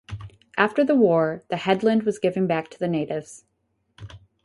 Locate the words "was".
2.01-2.17